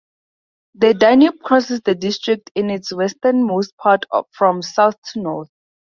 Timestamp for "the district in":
1.81-2.71